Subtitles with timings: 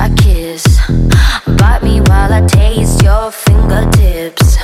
[0.00, 0.80] I kiss.
[1.58, 4.56] Bite me while I taste your fingertips.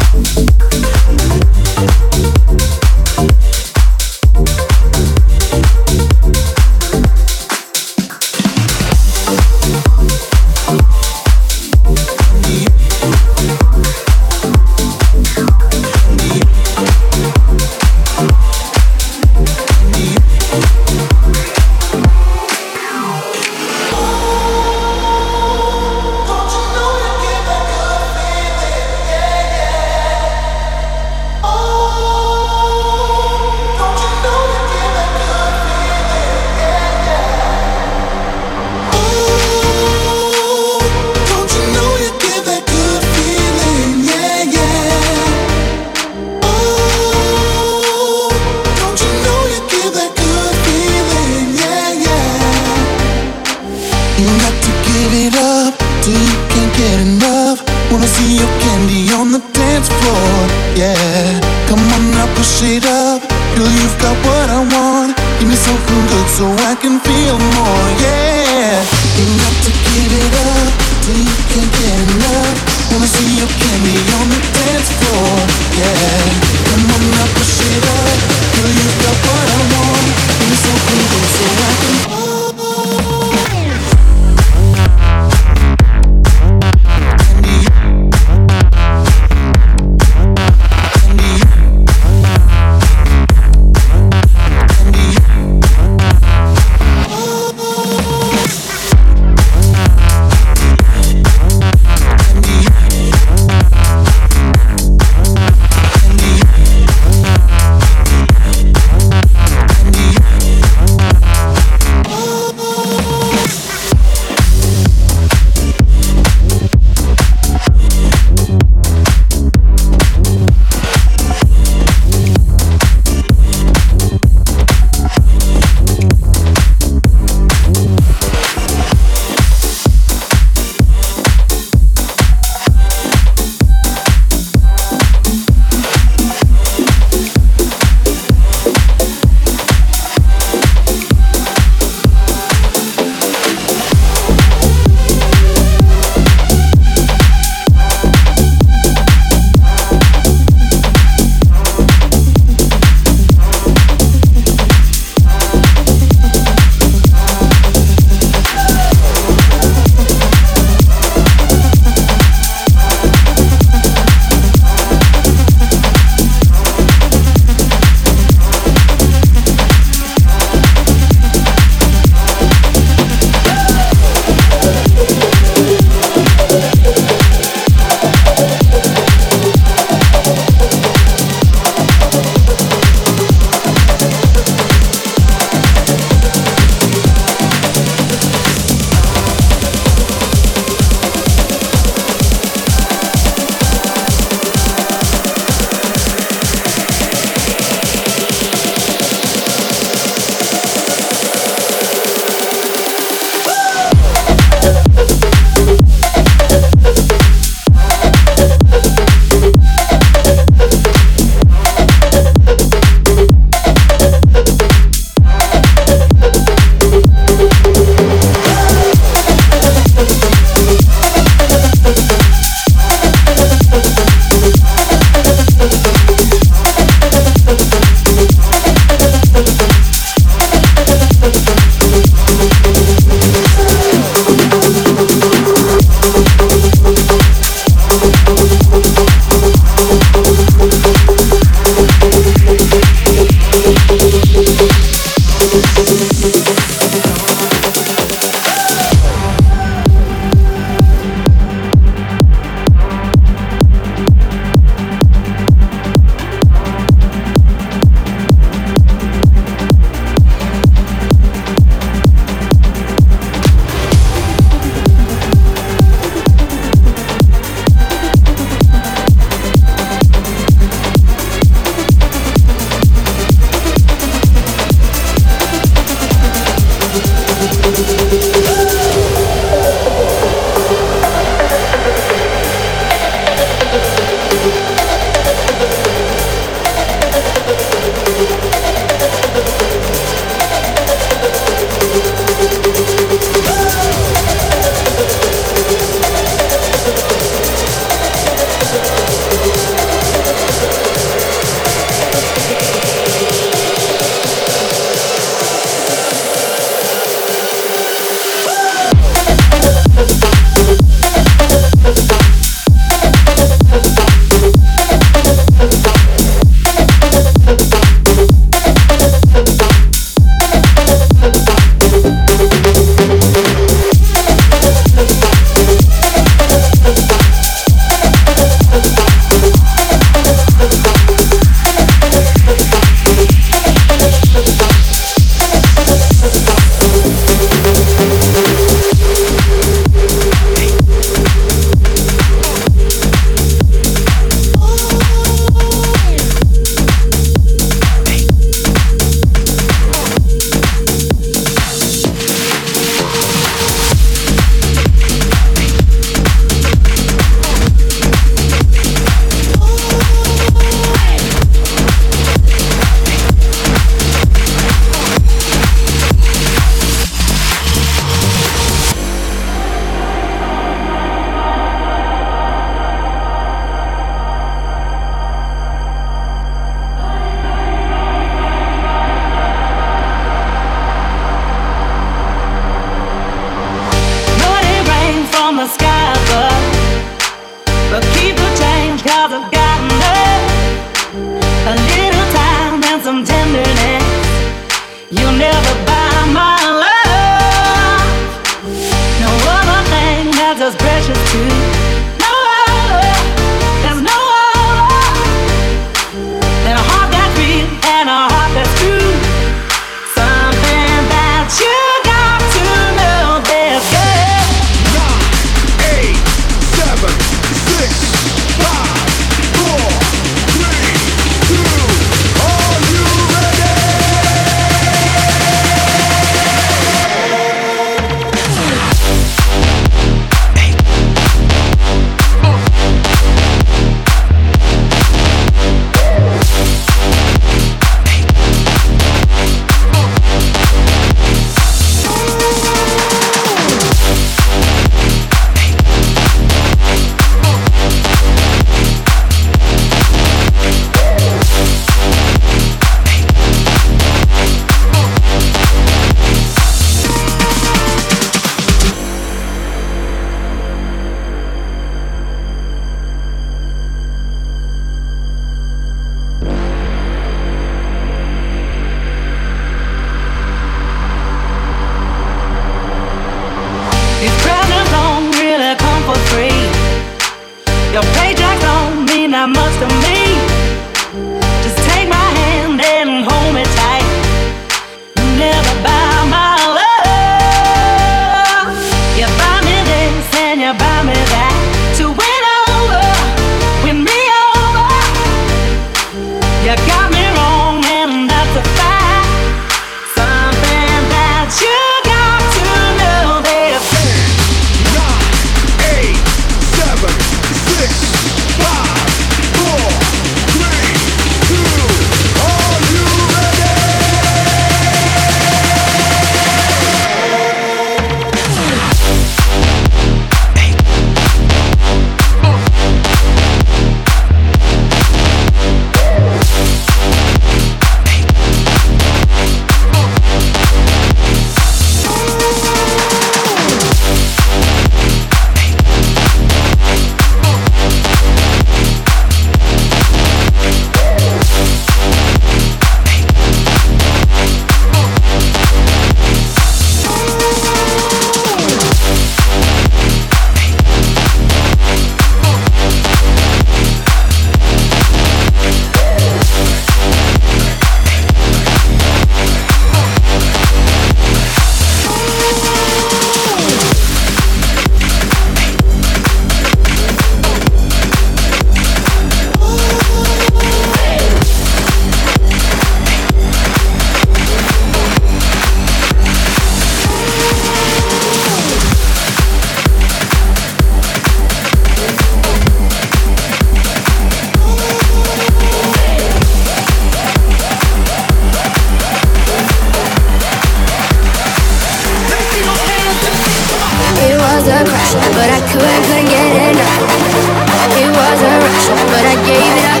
[597.96, 600.00] It was a rush, but I gave it up.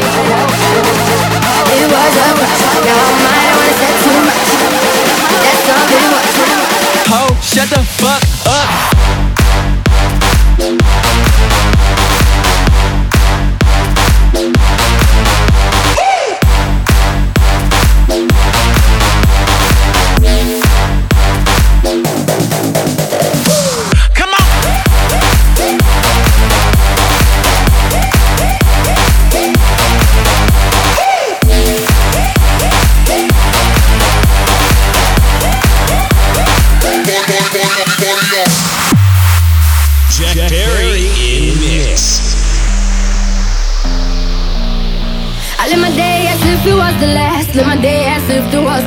[1.72, 2.62] It was a rush.
[2.84, 3.20] Now I'm
[3.56, 4.48] wanna say too much.
[5.44, 6.32] That's all it was.
[7.12, 8.93] Ho, shut the fuck up.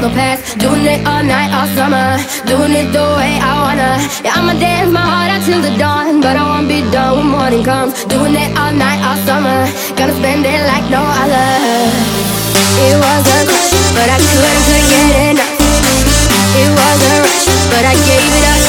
[0.01, 0.57] no past.
[0.59, 2.17] Doing it all night, all summer.
[2.45, 3.91] Doing it the way I wanna.
[4.23, 6.21] Yeah, I'ma dance my heart out till the dawn.
[6.21, 7.93] But I won't be done when morning comes.
[8.05, 9.65] Doing it all night, all summer.
[9.97, 11.49] Gonna spend it like no other.
[12.77, 15.55] It was a crush, but I couldn't, couldn't get enough.
[16.61, 18.61] It was a rush, but I gave it up.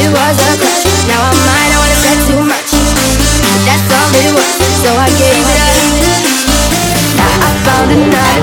[0.00, 2.70] It was a crush, now I'm mine, I wanna spend too much.
[3.44, 6.29] But that's all it was, so I gave it up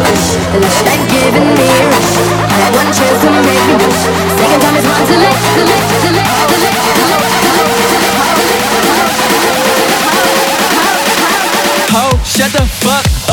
[0.01, 0.37] wish
[0.81, 1.89] me a
[2.57, 4.01] I one chance to make me wish
[4.61, 6.25] time is hard to to to to to
[11.93, 13.26] Ho, shut the fuck